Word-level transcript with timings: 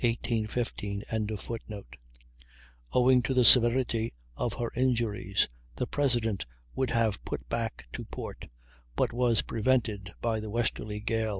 ]Owing 0.03 0.47
to 3.21 3.33
the 3.35 3.45
severity 3.45 4.11
of 4.35 4.53
her 4.53 4.71
injuries 4.75 5.47
the 5.75 5.85
President 5.85 6.47
would 6.73 6.89
have 6.89 7.23
put 7.23 7.47
back 7.47 7.85
to 7.93 8.05
port, 8.05 8.47
but 8.95 9.13
was 9.13 9.43
prevented 9.43 10.11
by 10.19 10.39
the 10.39 10.49
westerly 10.49 10.99
gale. 11.01 11.29